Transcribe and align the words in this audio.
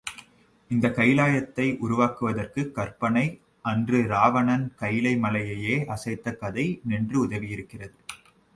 இந்தக் 0.69 0.97
கைலாயத்தை 0.97 1.77
உருவாக்குவதற்கு 1.77 2.71
கற்பனை, 2.71 3.39
அன்று 3.61 4.03
இராவணன் 4.03 4.73
கைலை 4.75 5.15
மலையையே 5.15 5.77
அசைத்த 5.87 6.35
கதை 6.35 6.79
நின்று 6.83 7.27
உதவியிருக்கிறது. 7.27 7.95